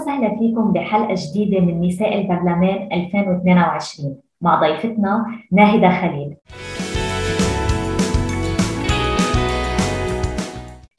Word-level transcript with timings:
وسهلا 0.00 0.38
فيكم 0.38 0.72
بحلقة 0.72 1.14
جديدة 1.16 1.60
من 1.60 1.80
نساء 1.80 2.20
البرلمان 2.20 2.88
2022 2.92 4.16
مع 4.40 4.60
ضيفتنا 4.60 5.26
ناهدة 5.52 6.00
خليل. 6.00 6.36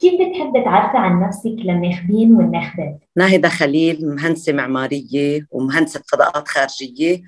كيف 0.00 0.14
بتحب 0.14 0.64
تعرفي 0.64 0.96
عن 0.96 1.20
نفسك 1.20 1.56
للناخبين 1.58 2.36
والناخبات؟ 2.36 2.98
ناهدة 3.16 3.48
خليل 3.48 4.06
مهندسة 4.06 4.52
معمارية 4.52 5.46
ومهندسة 5.50 6.02
فضاءات 6.12 6.48
خارجية. 6.48 7.22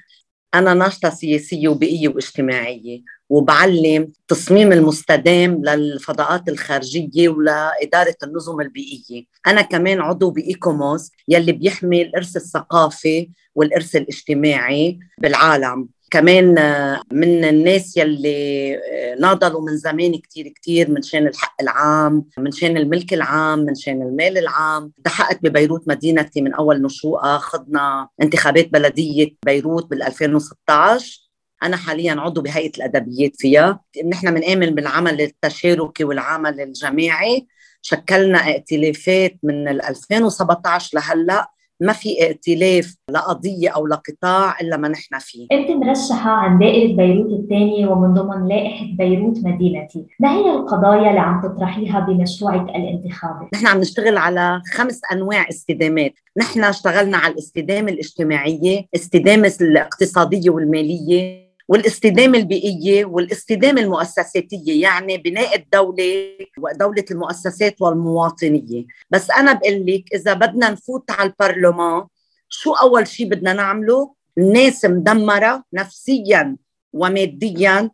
أنا 0.54 0.74
ناشطة 0.74 1.10
سياسية 1.10 1.68
وبيئية 1.68 2.08
واجتماعية. 2.08 3.00
وبعلم 3.28 4.12
تصميم 4.28 4.72
المستدام 4.72 5.64
للفضاءات 5.64 6.48
الخارجية 6.48 7.28
ولإدارة 7.28 8.16
النظم 8.22 8.60
البيئية، 8.60 9.24
أنا 9.46 9.62
كمان 9.62 10.00
عضو 10.00 10.30
بإيكوموس 10.30 11.10
يلي 11.28 11.52
بيحمي 11.52 12.02
الإرث 12.02 12.36
الثقافي 12.36 13.30
والإرث 13.54 13.96
الاجتماعي 13.96 14.98
بالعالم، 15.18 15.88
كمان 16.14 16.58
آه، 16.58 17.02
من 17.12 17.44
الناس 17.44 17.96
يلي 17.96 18.74
آه، 18.76 19.14
ناضلوا 19.20 19.62
من 19.62 19.76
زمان 19.76 20.16
كتير 20.18 20.48
كتير 20.48 20.90
من 20.90 21.02
شان 21.02 21.26
الحق 21.26 21.54
العام 21.60 22.24
من 22.38 22.50
شان 22.50 22.76
الملك 22.76 23.14
العام 23.14 23.58
من 23.58 23.74
شان 23.74 24.02
المال 24.02 24.38
العام. 24.38 24.92
دحقت 24.98 25.42
ببيروت 25.42 25.88
مدينتي 25.88 26.42
من 26.42 26.54
أول 26.54 26.82
نشوءها. 26.82 27.38
خضنا 27.38 28.08
انتخابات 28.22 28.68
بلدية 28.68 29.36
بيروت 29.46 29.94
بال2016. 29.94 31.23
أنا 31.64 31.76
حاليا 31.76 32.20
عضو 32.20 32.42
بهيئة 32.42 32.72
الأدبيات 32.76 33.36
فيها. 33.36 33.80
نحن 34.10 34.34
بنآمن 34.34 34.74
بالعمل 34.74 35.20
التشاركي 35.20 36.04
والعمل 36.04 36.60
الجماعي. 36.60 37.46
شكلنا 37.82 38.38
ائتلافات 38.38 39.36
من 39.42 39.68
2017 39.68 40.90
لهلأ. 40.94 41.50
ما 41.80 41.92
في 41.92 42.22
ائتلاف 42.22 42.94
لقضية 43.10 43.68
أو 43.68 43.86
لقطاع 43.86 44.60
إلا 44.60 44.76
ما 44.76 44.88
نحن 44.88 45.18
فيه. 45.18 45.46
أنت 45.52 45.70
مرشحة 45.70 46.30
عن 46.30 46.58
دائرة 46.58 46.96
بيروت 46.96 47.40
الثانية 47.40 47.86
ومن 47.86 48.14
ضمن 48.14 48.48
لائحة 48.48 48.86
بيروت 48.98 49.38
مدينتي. 49.38 50.06
ما 50.20 50.32
هي 50.32 50.50
القضايا 50.50 51.08
اللي 51.08 51.20
عم 51.20 51.42
تطرحيها 51.42 52.00
بمشروعك 52.00 52.68
الانتخابي؟ 52.68 53.48
نحن 53.54 53.66
عم 53.66 53.80
نشتغل 53.80 54.16
على 54.16 54.62
خمس 54.72 55.00
أنواع 55.12 55.48
استدامات. 55.48 56.14
نحن 56.36 56.64
اشتغلنا 56.64 57.16
على 57.16 57.32
الاستدامة 57.32 57.92
الاجتماعية 57.92 58.86
استدامة 58.94 59.54
الاقتصادية 59.60 60.50
والمالية 60.50 61.43
والاستدامة 61.68 62.38
البيئية 62.38 63.04
والاستدامة 63.04 63.80
المؤسساتية 63.80 64.82
يعني 64.82 65.18
بناء 65.18 65.56
الدولة 65.56 66.36
ودولة 66.58 67.04
المؤسسات 67.10 67.82
والمواطنية. 67.82 68.84
بس 69.10 69.30
أنا 69.30 69.52
بقول 69.52 69.86
لك 69.86 70.14
إذا 70.14 70.34
بدنا 70.34 70.70
نفوت 70.70 71.10
على 71.10 71.28
البرلمان 71.30 72.06
شو 72.48 72.72
أول 72.72 73.08
شيء 73.08 73.28
بدنا 73.28 73.52
نعمله؟ 73.52 74.14
الناس 74.38 74.84
مدمرة 74.84 75.64
نفسيا 75.72 76.56
وماديا 76.92 77.90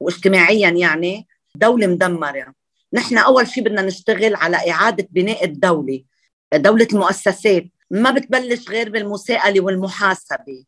واجتماعيا 0.00 0.70
يعني 0.70 1.26
دولة 1.54 1.86
مدمرة. 1.86 2.54
نحن 2.92 3.18
أول 3.18 3.48
شيء 3.48 3.64
بدنا 3.64 3.82
نشتغل 3.82 4.34
على 4.34 4.70
إعادة 4.70 5.08
بناء 5.10 5.44
الدولة 5.44 6.02
دولة 6.54 6.88
المؤسسات. 6.92 7.64
ما 7.90 8.10
بتبلش 8.10 8.68
غير 8.68 8.90
بالمساءلة 8.90 9.60
والمحاسبة. 9.60 10.64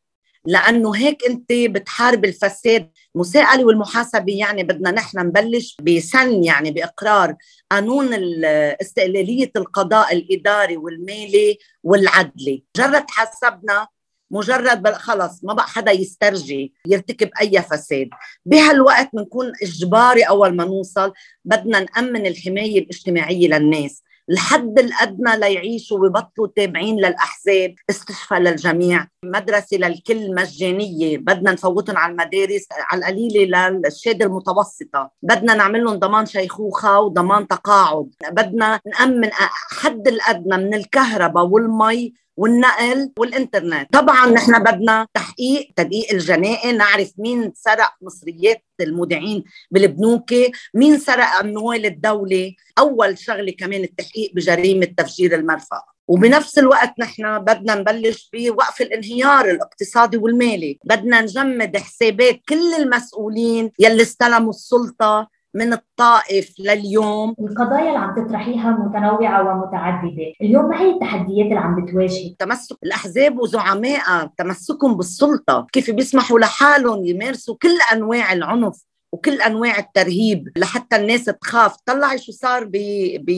لأنه 0.47 0.97
هيك 0.97 1.19
أنت 1.29 1.53
بتحارب 1.53 2.25
الفساد. 2.25 2.91
المساءله 3.15 3.65
والمحاسبة 3.65 4.33
يعني 4.33 4.63
بدنا 4.63 4.91
نحن 4.91 5.19
نبلش 5.19 5.77
بسن 5.83 6.45
يعني 6.45 6.71
بإقرار 6.71 7.35
قانون 7.71 8.09
استقلالية 8.81 9.51
القضاء 9.57 10.13
الإداري 10.13 10.77
والمالي 10.77 11.59
والعدلي. 11.83 12.65
مجرد 12.79 13.05
حسبنا 13.11 13.89
مجرد 14.31 14.93
خلص 14.93 15.45
ما 15.45 15.53
بقى 15.55 15.67
حدا 15.67 15.93
يسترجي 15.93 16.75
يرتكب 16.87 17.31
أي 17.41 17.63
فساد. 17.63 18.09
بهالوقت 18.45 19.09
بنكون 19.13 19.53
إجباري 19.63 20.23
أول 20.23 20.57
ما 20.57 20.65
نوصل 20.65 21.13
بدنا 21.45 21.81
نأمن 21.81 22.27
الحماية 22.27 22.79
الاجتماعية 22.79 23.49
للناس. 23.49 24.03
الحد 24.31 24.79
الأدنى 24.79 25.37
ليعيشوا 25.37 25.99
ويبطلوا 25.99 26.49
تابعين 26.57 26.97
للأحزاب 26.97 27.75
استشفاء 27.91 28.39
للجميع 28.39 29.07
مدرسة 29.25 29.77
للكل 29.77 30.35
مجانيه 30.35 31.19
بدنا 31.19 31.53
نفوتهم 31.53 31.97
على 31.97 32.13
المدارس 32.13 32.67
على 32.91 33.01
القليلة 33.01 33.69
للشهادة 33.69 34.27
المتوسطة 34.27 35.11
بدنا 35.23 35.55
نعمل 35.55 35.85
لهم 35.85 35.97
ضمان 35.97 36.27
شيخوخة 36.27 37.01
وضمان 37.01 37.49
تقاعد 37.49 38.11
بدنا 38.31 38.81
نأمن 38.87 39.31
حد 39.81 40.09
الأدنى 40.09 40.57
من 40.57 40.75
الكهرباء 40.75 41.45
والمي 41.45 42.15
والنقل 42.39 43.13
والإنترنت. 43.19 43.93
طبعا 43.93 44.27
نحن 44.27 44.63
بدنا 44.63 45.07
تحقيق 45.15 45.69
تدقيق 45.77 46.13
الجنائي 46.13 46.73
نعرف 46.73 47.13
مين 47.19 47.53
سرق 47.55 47.93
مصريات 48.03 48.65
المودعين 48.81 49.45
بالبنوك 49.71 50.35
مين 50.75 50.99
سرق 50.99 51.27
أموال 51.41 51.87
الدولة. 51.87 52.53
أول 52.79 53.19
شغلة 53.19 53.53
كمان 53.59 53.83
التحقيق 53.85 54.33
بجريمة 54.35 54.87
تفجير 54.87 55.35
المرفأ. 55.35 55.83
وبنفس 56.09 56.59
الوقت 56.59 56.95
نحن 56.99 57.39
بدنا 57.39 57.75
نبلش 57.75 58.31
بوقف 58.33 58.81
الانهيار 58.81 59.51
الاقتصادي 59.51 60.17
والمالي. 60.17 60.79
بدنا 60.85 61.21
نجمد 61.21 61.77
حسابات 61.77 62.41
كل 62.49 62.75
المسؤولين 62.75 63.71
يلي 63.79 64.03
استلموا 64.03 64.51
السلطة 64.51 65.38
من 65.55 65.73
الطائف 65.73 66.55
لليوم. 66.59 67.35
القضايا 67.41 67.89
اللي 67.89 67.99
عم 67.99 68.27
تطرحيها 68.27 68.71
متنوعة 68.71 69.49
ومتعددة. 69.49 70.33
اليوم 70.43 70.69
ما 70.69 70.81
هي 70.81 70.91
التحديات 70.91 71.47
اللي 71.47 71.59
عم 71.59 71.85
بتواجهك؟ 71.85 72.37
تمسك 72.39 72.77
الأحزاب 72.83 73.39
وزعمائها 73.39 74.33
تمسكهم 74.39 74.97
بالسلطة. 74.97 75.67
كيف 75.73 75.91
بيسمحوا 75.91 76.39
لحالهم 76.39 77.05
يمارسوا 77.05 77.57
كل 77.63 77.79
أنواع 77.93 78.33
العنف 78.33 78.85
وكل 79.13 79.41
أنواع 79.41 79.79
الترهيب 79.79 80.49
لحتى 80.57 80.97
الناس 80.97 81.25
تخاف؟ 81.25 81.77
طلعي 81.87 82.19
شو 82.19 82.33
صار 82.33 82.65
ب 82.65 82.73
ب 83.21 83.31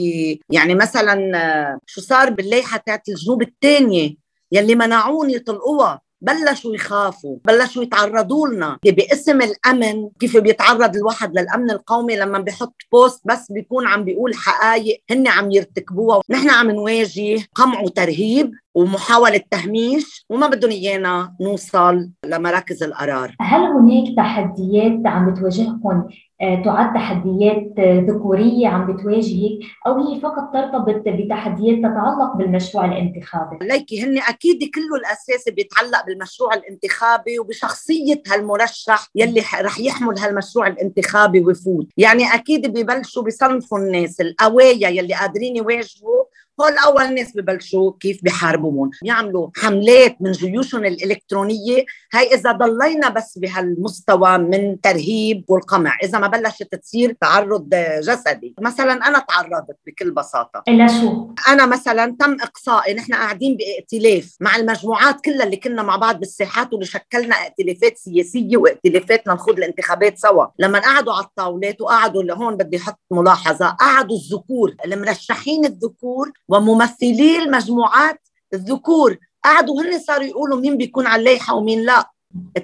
يعني 0.49 0.75
مثلا 0.75 1.79
شو 1.85 2.01
صار 2.01 2.29
باللائحة 2.29 2.77
تاعت 2.77 3.09
الجنوب 3.09 3.41
الثانية؟ 3.41 4.15
يلي 4.51 4.75
منعون 4.75 5.29
يطلقوها 5.29 6.01
بلشوا 6.21 6.75
يخافوا 6.75 7.37
بلشوا 7.45 7.83
يتعرضوا 7.83 8.47
لنا. 8.47 8.77
باسم 8.83 9.39
الأمن 9.41 10.09
كيف 10.19 10.37
بيتعرض 10.37 10.95
الواحد 10.95 11.39
للأمن 11.39 11.71
القومي؟ 11.71 12.15
لما 12.15 12.39
بيحط 12.39 12.75
بوست 12.91 13.21
بس 13.25 13.51
بيكون 13.51 13.87
عم 13.87 14.03
بيقول 14.03 14.35
حقائق 14.35 15.03
هن 15.11 15.27
عم 15.27 15.51
يرتكبوها. 15.51 16.21
نحن 16.29 16.49
عم 16.49 16.71
نواجه 16.71 17.39
قمع 17.55 17.81
وترهيب 17.81 18.51
ومحاولة 18.75 19.41
تهميش 19.51 20.25
وما 20.29 20.47
بدهم 20.47 20.71
إيانا 20.71 21.35
نوصل 21.41 22.09
لمراكز 22.25 22.83
القرار. 22.83 23.35
هل 23.41 23.61
هناك 23.61 24.15
تحديات 24.17 25.01
عم 25.05 25.33
بتواجهكم 25.33 26.03
تعد 26.41 26.93
تحديات 26.93 27.73
آه، 27.79 27.99
ذكورية 27.99 28.67
عم 28.67 28.93
بتواجهك 28.93 29.59
أو 29.87 30.07
هي 30.07 30.19
فقط 30.19 30.53
ترتبط 30.53 31.03
بتحديات 31.07 31.77
تتعلق 31.77 32.35
بالمشروع 32.37 32.85
الانتخابي؟ 32.85 33.57
ليكي 33.61 34.03
هن 34.03 34.17
أكيد 34.17 34.57
كله 34.57 34.95
الأساسي 34.95 35.51
بيتعلق 35.51 36.05
بالمشروع 36.05 36.53
الانتخابي 36.53 37.39
وبشخصية 37.39 38.23
هالمرشح 38.27 39.07
يلي 39.15 39.41
رح 39.61 39.79
يحمل 39.79 40.19
هالمشروع 40.19 40.67
الانتخابي 40.67 41.39
ويفوت 41.39 41.87
يعني 41.97 42.33
أكيد 42.33 42.67
ببلشوا 42.67 43.23
بصنفوا 43.23 43.77
الناس 43.77 44.21
القوايا 44.21 44.89
يلي 44.89 45.13
قادرين 45.13 45.55
يواجهوا 45.55 46.23
هول 46.61 46.77
أول 46.85 47.13
ناس 47.15 47.37
ببلشوا 47.37 47.91
كيف 47.99 48.19
بحاربوهم 48.23 48.91
بيعملوا 49.03 49.49
حملات 49.55 50.17
من 50.21 50.31
جيوشهم 50.31 50.85
الإلكترونية. 50.85 51.85
هاي 52.13 52.33
إذا 52.33 52.51
ضلينا 52.51 53.09
بس 53.09 53.37
بهالمستوى 53.37 54.37
من 54.37 54.81
ترهيب 54.81 55.45
والقمع 55.47 55.97
إذا 56.03 56.19
ما 56.19 56.27
بلشت 56.27 56.75
تصير 56.75 57.17
تعرض 57.21 57.69
جسدي. 57.99 58.55
مثلا 58.61 58.93
أنا 59.07 59.19
تعرضت 59.19 59.77
بكل 59.87 60.11
بساطة. 60.11 60.63
إلا 60.67 60.87
شو؟ 60.87 61.27
أنا 61.47 61.65
مثلا 61.65 62.15
تم 62.19 62.37
إقصائي 62.41 62.93
نحن 62.93 63.13
قاعدين 63.13 63.57
بإئتلاف 63.57 64.35
مع 64.39 64.55
المجموعات 64.55 65.21
كلها 65.21 65.45
اللي 65.45 65.57
كنا 65.57 65.83
مع 65.83 65.95
بعض 65.95 66.19
بالساحات 66.19 66.73
واللي 66.73 66.85
شكلنا 66.85 67.35
إئتلافات 67.35 67.97
سياسية 67.97 68.57
وإئتلافات 68.57 69.27
لنخوض 69.27 69.57
الانتخابات 69.57 70.17
سوا. 70.17 70.45
لما 70.59 70.79
قعدوا 70.79 71.13
على 71.13 71.25
الطاولات 71.25 71.81
وقعدوا 71.81 72.21
اللي 72.21 72.33
هون 72.33 72.57
بدي 72.57 72.77
أحط 72.77 72.99
ملاحظة 73.11 73.69
قعدوا 73.69 74.17
الذكور 74.17 74.75
المرشحين 74.85 75.65
الذكور 75.65 76.31
وممثلي 76.51 77.37
المجموعات 77.43 78.19
الذكور. 78.53 79.17
قعدوا 79.43 79.81
هن 79.81 79.99
صاروا 79.99 80.25
يقولوا 80.25 80.59
مين 80.59 80.77
بيكون 80.77 81.07
على 81.07 81.19
الليحه 81.19 81.55
ومين 81.55 81.85
لا. 81.85 82.11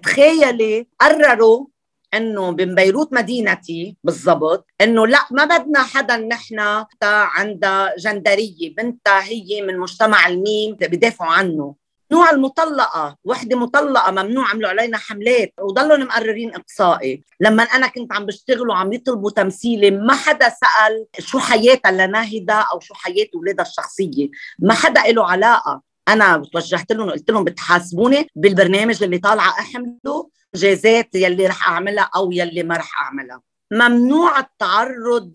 تخيلي 0.04 0.88
قرروا 1.00 1.66
إنه 2.14 2.52
من 2.52 2.76
بيروت 2.76 3.14
مدينتي 3.14 3.98
بالضبط 4.04 4.68
إنه 4.82 5.08
لا 5.08 5.20
ما 5.32 5.46
بدنا 5.46 5.84
حدا 5.84 6.18
نحن 6.18 6.86
عندها 7.04 7.94
جندرية 8.00 8.76
بنتها 8.76 9.24
هي 9.24 9.62
من 9.62 9.80
مجتمع 9.80 10.28
الميم 10.28 10.76
بدافعوا 10.76 11.32
عنه. 11.32 11.76
نوع 12.12 12.30
المطلقة. 12.30 13.18
وحدة 13.24 13.58
مطلقة 13.58 14.12
ممنوع 14.12 14.50
عملوا 14.50 14.70
علينا 14.70 14.98
حملات. 14.98 15.54
وضلوا 15.60 15.98
مقررين 15.98 16.56
إقصائي. 16.56 17.24
لما 17.40 17.64
أنا 17.64 17.88
كنت 17.88 18.14
عم 18.14 18.26
بشتغل 18.26 18.70
وعم 18.70 18.94
يطلبوا 18.94 19.32
تمثيلي 19.32 19.92
ما 19.92 20.14
حدا 20.14 20.50
سأل 20.50 21.06
شو 21.20 21.40
حياتها 21.40 21.92
لناهدة 21.92 22.66
أو 22.74 22.80
شو 22.80 22.94
حياة 22.94 23.28
أولادها 23.36 23.66
الشخصية. 23.66 24.30
ما 24.60 24.74
حدا 24.74 25.12
له 25.12 25.26
علاقة. 25.26 25.82
أنا 26.08 26.44
توجهت 26.54 26.92
لهم 26.92 27.08
وقلت 27.08 27.32
لهم 27.32 27.44
بتحاسبوني 27.44 28.28
بالبرنامج 28.36 29.04
اللي 29.04 29.18
طالعة 29.18 29.50
أحمله 29.50 30.30
جازات 30.56 31.16
يلي 31.16 31.48
رح 31.48 31.70
أعملها 31.70 32.10
أو 32.16 32.32
يلي 32.32 32.64
ما 32.64 32.78
رح 32.78 33.02
أعملها. 33.02 33.42
ممنوع 33.72 34.40
التعرض 34.40 35.34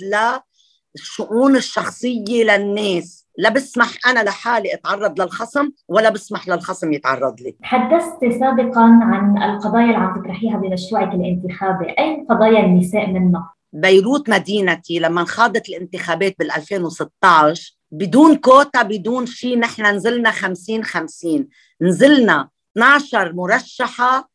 للشؤون 0.97 1.57
الشخصية 1.57 2.45
للناس. 2.45 3.27
لا 3.39 3.51
بسمح 3.51 3.89
أنا 4.07 4.21
لحالي 4.21 4.75
أتعرض 4.75 5.21
للخصم 5.21 5.71
ولا 5.89 6.11
بسمح 6.11 6.49
للخصم 6.49 6.93
يتعرض 6.93 7.41
لي. 7.41 7.57
تحدثت 7.63 8.39
سابقا 8.41 8.81
عن 9.03 9.43
القضايا 9.43 9.85
اللي 9.85 9.97
عم 9.97 10.23
تطرحيها 10.23 10.57
بمشروعك 10.57 11.15
الانتخابي. 11.15 11.87
أي 11.99 12.27
قضايا 12.31 12.61
النساء 12.61 13.07
منها؟ 13.07 13.55
بيروت 13.73 14.31
مدينتي 14.31 14.99
لما 14.99 15.25
خاضت 15.25 15.69
الانتخابات 15.69 16.35
بال 16.39 16.53
2016 16.53 17.77
بدون 17.91 18.37
كوتا 18.37 18.83
بدون 18.83 19.27
شيء 19.27 19.59
نحن 19.59 19.87
نزلنا 19.87 20.31
50 20.31 20.85
50 20.85 21.49
نزلنا 21.81 22.49
12 22.77 23.33
مرشحة 23.33 24.31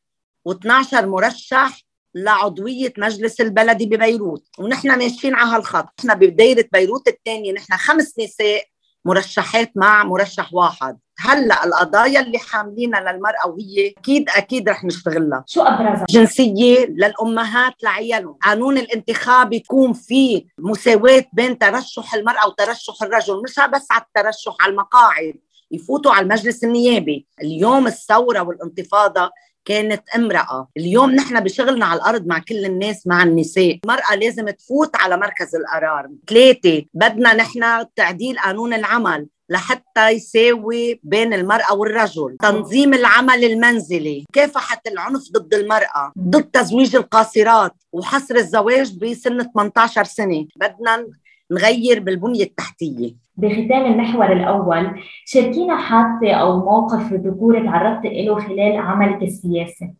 و12 0.49 0.93
مرشح 0.93 1.86
لعضوية 2.23 2.93
مجلس 2.97 3.41
البلدي 3.41 3.85
ببيروت. 3.85 4.47
ونحن 4.59 4.97
ماشيين 4.97 5.35
على 5.35 5.49
هالخط. 5.49 5.85
نحن 6.05 6.19
بدايرة 6.19 6.65
بيروت 6.73 7.07
الثانية. 7.07 7.53
نحن 7.53 7.77
خمس 7.77 8.13
نساء 8.19 8.63
مرشحات 9.05 9.71
مع 9.75 10.03
مرشح 10.03 10.53
واحد. 10.53 10.97
هلأ 11.19 11.65
القضايا 11.65 12.19
اللي 12.19 12.39
حاملينها 12.39 12.99
للمرأة 12.99 13.47
وهي 13.47 13.93
أكيد 13.97 14.29
أكيد 14.29 14.69
رح 14.69 14.83
نشتغلها. 14.83 15.43
شو 15.47 15.61
أبرزها؟ 15.61 16.05
جنسية 16.09 16.85
للأمهات 16.85 17.73
لعيالهم. 17.83 18.37
قانون 18.43 18.77
الانتخاب 18.77 19.53
يكون 19.53 19.93
فيه 19.93 20.45
مساواة 20.59 21.25
بين 21.33 21.57
ترشح 21.57 22.13
المرأة 22.13 22.47
وترشح 22.47 23.03
الرجل. 23.03 23.41
مش 23.43 23.59
بس 23.73 23.87
على 23.91 24.01
الترشح 24.01 24.55
على 24.61 24.71
المقاعد. 24.71 25.33
يفوتوا 25.71 26.11
على 26.11 26.23
المجلس 26.23 26.63
النيابي. 26.63 27.27
اليوم 27.41 27.87
الثورة 27.87 28.41
والانتفاضة 28.41 29.31
كانت 29.67 30.09
امرأة. 30.15 30.67
اليوم 30.77 31.11
نحن 31.11 31.39
بشغلنا 31.39 31.85
على 31.85 31.99
الأرض 31.99 32.27
مع 32.27 32.39
كل 32.39 32.65
الناس 32.65 33.07
مع 33.07 33.23
النساء. 33.23 33.79
المرأة 33.85 34.15
لازم 34.15 34.49
تفوت 34.49 34.95
على 34.95 35.17
مركز 35.17 35.55
القرار 35.55 36.09
ثلاثة 36.29 36.85
بدنا 36.93 37.33
نحن 37.33 37.85
تعديل 37.95 38.39
قانون 38.39 38.73
العمل 38.73 39.27
لحتى 39.49 40.09
يساوي 40.09 40.99
بين 41.03 41.33
المرأة 41.33 41.73
والرجل. 41.73 42.37
تنظيم 42.41 42.93
العمل 42.93 43.43
المنزلي. 43.43 44.25
مكافحة 44.29 44.81
العنف 44.87 45.21
ضد 45.31 45.53
المرأة. 45.53 46.13
ضد 46.19 46.43
تزويج 46.43 46.95
القاصرات. 46.95 47.73
وحصر 47.91 48.35
الزواج 48.35 48.97
بسن 48.97 49.43
18 49.43 50.03
سنة. 50.03 50.47
بدنا 50.55 51.07
نغير 51.51 51.99
بالبنية 51.99 52.43
التحتية. 52.43 53.13
بختام 53.37 53.85
المحور 53.85 54.33
الأول 54.33 55.01
شاركينا 55.25 55.77
حادثة 55.77 56.33
أو 56.33 56.59
موقف 56.59 57.13
ذكوري 57.13 57.63
تعرضت 57.63 58.05
له 58.05 58.39
خلال 58.39 58.77
عملك 58.77 59.23
السياسي. 59.23 59.93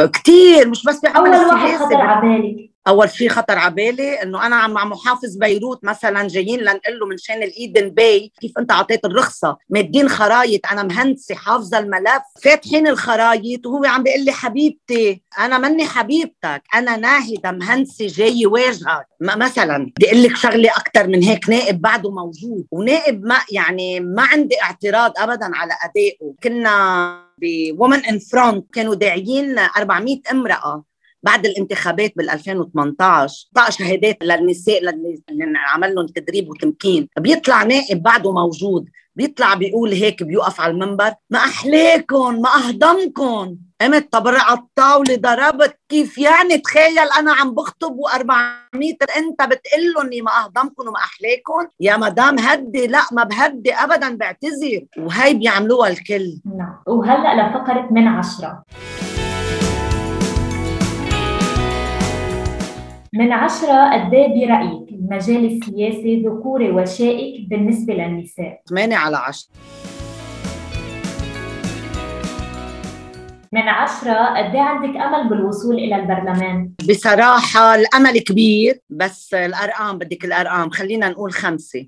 كثير 0.00 0.68
مش 0.68 0.84
بس 0.84 1.00
بعمل 1.02 1.34
أول 1.34 1.46
واحد 1.46 1.78
خطر 1.78 1.96
على 1.96 2.28
بالك 2.28 2.70
أول 2.88 3.10
شيء 3.10 3.28
خطر 3.28 3.58
على 3.58 3.74
بالي 3.74 4.22
إنه 4.22 4.46
أنا 4.46 4.66
مع 4.66 4.84
محافظ 4.84 5.36
بيروت 5.36 5.84
مثلا 5.84 6.28
جايين 6.28 6.60
لنقول 6.60 6.98
له 7.00 7.06
من 7.06 7.18
شان 7.18 7.42
ال 7.42 7.51
Eden 7.51 7.88
Bay 7.90 8.32
كيف 8.40 8.58
أنت 8.58 8.70
أعطيت 8.72 9.04
الرخصة؟ 9.04 9.56
مادين 9.70 10.08
خرايط 10.08 10.60
أنا 10.72 10.82
مهندسة 10.82 11.34
حافظة 11.34 11.78
الملف. 11.78 12.22
فاتحين 12.42 12.86
الخرايط 12.86 13.66
وهو 13.66 13.84
عم 13.84 14.02
بيقول 14.02 14.24
لي 14.24 14.32
حبيبتي 14.32 15.22
أنا 15.38 15.58
مني 15.58 15.84
حبيبتك 15.84 16.62
أنا 16.74 16.96
ناهدة 16.96 17.52
مهندسة 17.52 18.06
جاي 18.06 18.46
واجهك. 18.46 19.06
مثلا 19.20 19.92
بدي 19.96 20.06
أقول 20.10 20.22
لك 20.22 20.36
شغلة 20.36 20.70
أكثر 20.70 21.06
من 21.06 21.22
هيك 21.22 21.50
نائب 21.50 21.80
بعده 21.80 22.10
موجود. 22.10 22.66
ونائب 22.70 23.24
ما 23.24 23.38
يعني 23.52 24.00
ما 24.00 24.22
عندي 24.22 24.62
اعتراض 24.62 25.12
ابدا 25.18 25.50
على 25.56 25.72
أدائه. 25.84 26.34
كنا 26.42 27.25
ب 27.40 27.51
Women 27.51 28.04
in 28.04 28.18
Front 28.18 28.74
كانوا 28.74 28.94
داعيين 28.94 29.58
400 29.58 30.20
امرأة 30.32 30.84
بعد 31.22 31.46
الانتخابات 31.46 32.12
بال 32.16 32.30
2018 32.30 33.48
طاق 33.54 33.70
شهادات 33.70 34.16
للنساء 34.22 34.78
اللي 34.78 35.18
عمل 35.56 35.94
لهم 35.94 36.06
تدريب 36.06 36.48
وتمكين. 36.48 37.08
بيطلع 37.18 37.62
نائب 37.62 38.02
بعده 38.02 38.32
موجود. 38.32 38.88
بيطلع 39.16 39.54
بيقول 39.54 39.92
هيك 39.92 40.22
بيوقف 40.22 40.60
على 40.60 40.72
المنبر 40.72 41.12
ما 41.30 41.38
احلاكم 41.38 42.40
ما 42.40 42.48
اهضمكم 42.48 43.56
قمت 43.80 44.12
تبرع 44.12 44.42
على 44.42 44.58
الطاولة 44.58 45.16
ضربت 45.16 45.78
كيف 45.88 46.18
يعني؟ 46.18 46.58
تخيل 46.58 47.08
أنا 47.18 47.32
عم 47.32 47.54
بخطب 47.54 47.96
و400 47.96 49.16
أنت 49.16 49.42
بتقول 49.42 49.92
لهم 49.96 50.24
ما 50.24 50.30
اهضمكم 50.44 50.88
وما 50.88 50.98
احلاكم 50.98 51.66
يا 51.80 51.96
مدام 51.96 52.38
هدي 52.38 52.86
لا 52.86 53.02
ما 53.12 53.24
بهدي 53.24 53.74
ابدا 53.74 54.16
بعتذر. 54.16 54.84
وهي 54.98 55.34
بيعملوها 55.34 55.88
الكل. 55.88 56.40
نعم. 56.58 56.76
وهلأ 56.86 57.48
لفقرة 57.48 57.88
من 57.90 58.08
عشرة. 58.08 58.62
من 63.18 63.32
عشرة 63.32 63.90
قد 63.94 64.14
إيه 64.14 64.28
برأيك 64.28 64.88
المجال 64.90 65.44
السياسي 65.46 66.22
ذكوري 66.26 66.70
وشائك 66.70 67.48
بالنسبة 67.50 67.94
للنساء؟ 67.94 68.60
8 68.68 68.96
على 68.96 69.16
10 69.16 69.48
من 73.52 73.68
عشرة 73.68 74.12
قد 74.38 74.54
إيه 74.54 74.60
عندك 74.60 74.96
أمل 74.96 75.28
بالوصول 75.28 75.74
إلى 75.74 75.96
البرلمان؟ 75.96 76.70
بصراحة 76.88 77.74
الأمل 77.74 78.18
كبير 78.18 78.80
بس 78.90 79.34
الأرقام 79.34 79.98
بدك 79.98 80.24
الأرقام 80.24 80.70
خلينا 80.70 81.08
نقول 81.08 81.32
خمسة 81.32 81.86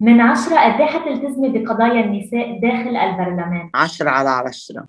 من 0.00 0.20
عشرة 0.20 0.56
قد 0.58 0.80
إيه 0.80 0.86
حتلتزمي 0.86 1.48
بقضايا 1.48 2.04
النساء 2.04 2.60
داخل 2.60 2.96
البرلمان؟ 2.96 3.70
عشرة 3.74 4.10
على 4.10 4.28
عشرة 4.28 4.86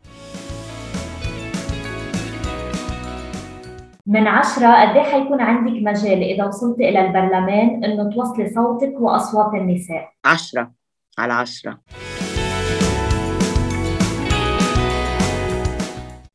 من 4.07 4.27
عشرة 4.27 4.67
قد 4.67 4.95
إيه 4.97 5.03
حيكون 5.03 5.41
عندك 5.41 5.71
مجال 5.71 6.23
إذا 6.23 6.45
وصلت 6.45 6.79
إلى 6.79 7.01
البرلمان 7.07 7.83
إنه 7.83 8.09
توصلي 8.09 8.49
صوتك 8.49 8.93
وأصوات 8.99 9.53
النساء؟ 9.53 10.11
عشرة 10.25 10.71
على 11.19 11.33
عشرة 11.33 11.81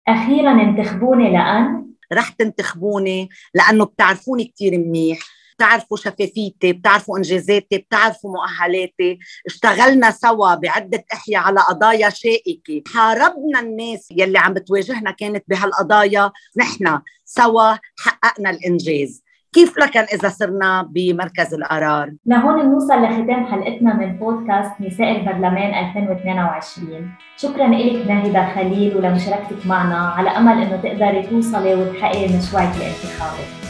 أخيرا 0.08 0.52
انتخبوني 0.62 1.32
لأن؟ 1.32 1.86
رح 2.12 2.28
تنتخبوني 2.28 3.29
لأنه 3.55 3.84
بتعرفوني 3.84 4.44
كتير 4.44 4.79
منيح 4.79 5.19
بتعرفوا 5.62 5.96
شفافيتي 5.96 6.72
بتعرفوا 6.72 7.16
انجازاتي 7.19 7.78
بتعرفوا 7.78 8.31
مؤهلاتي. 8.31 9.19
اشتغلنا 9.46 10.10
سوا 10.10 10.54
بعدة 10.54 11.04
إحياء 11.12 11.42
على 11.42 11.60
قضايا 11.60 12.10
شائكة. 12.10 12.82
حاربنا 12.94 13.60
الناس 13.60 14.08
يلي 14.10 14.38
عم 14.38 14.54
بتواجهنا 14.54 15.10
كانت 15.10 15.44
بهالقضايا. 15.48 16.31
نحن 16.56 17.00
سوا 17.24 17.74
حققنا 17.98 18.50
الإنجاز. 18.50 19.22
كيف 19.52 19.78
لكن 19.78 20.00
إذا 20.00 20.28
صرنا 20.28 20.82
بمركز 20.82 21.54
القرار؟ 21.54 22.12
لهون 22.26 22.62
بنوصل 22.62 22.94
لختام 22.94 23.46
حلقتنا 23.46 23.94
من 23.94 24.16
بودكاست 24.16 24.81
نساء 24.81 25.10
البرلمان 25.10 25.86
2022 25.88 27.10
شكرا 27.36 27.69
لك 27.69 28.06
ناهدة 28.06 28.54
خليل 28.54 28.96
ولمشاركتك 28.96 29.66
معنا 29.66 30.08
على 30.08 30.31
أمل 30.31 30.62
إنه 30.62 30.76
تقدري 30.76 31.22
توصلي 31.22 31.74
وتحققي 31.74 32.28
مشروعك 32.28 32.76
الانتخابي. 32.76 33.61